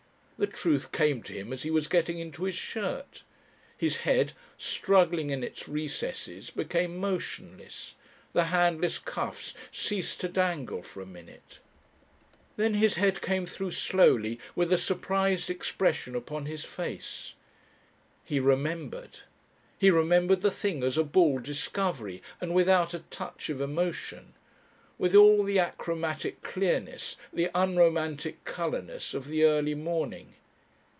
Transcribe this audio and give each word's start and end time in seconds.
The 0.43 0.47
truth 0.47 0.91
came 0.91 1.21
to 1.21 1.33
him 1.33 1.53
as 1.53 1.61
he 1.61 1.69
was 1.69 1.87
getting 1.87 2.17
into 2.17 2.45
his 2.45 2.55
shirt. 2.55 3.21
His 3.77 3.97
head, 3.97 4.33
struggling 4.57 5.29
in 5.29 5.43
its 5.43 5.67
recesses, 5.69 6.49
became 6.49 6.97
motionless, 6.97 7.93
the 8.33 8.45
handless 8.45 8.97
cuffs 8.97 9.53
ceased 9.71 10.19
to 10.21 10.27
dangle 10.27 10.81
for 10.81 10.99
a 10.99 11.05
minute.... 11.05 11.59
Then 12.57 12.73
his 12.73 12.95
head 12.95 13.21
came 13.21 13.45
through 13.45 13.69
slowly 13.69 14.39
with 14.55 14.73
a 14.73 14.79
surprised 14.79 15.51
expression 15.51 16.15
upon 16.15 16.47
his 16.47 16.65
face. 16.65 17.35
He 18.25 18.39
remembered. 18.39 19.19
He 19.77 19.91
remembered 19.91 20.41
the 20.41 20.49
thing 20.49 20.81
as 20.81 20.97
a 20.97 21.03
bald 21.03 21.43
discovery, 21.43 22.23
and 22.39 22.55
without 22.55 22.95
a 22.95 22.99
touch 23.11 23.49
of 23.51 23.61
emotion. 23.61 24.33
With 24.97 25.15
all 25.15 25.41
the 25.43 25.57
achromatic 25.57 26.43
clearness, 26.43 27.17
the 27.33 27.49
unromantic 27.55 28.45
colourlessness 28.45 29.15
of 29.15 29.27
the 29.29 29.43
early 29.45 29.73
morning.... 29.73 30.35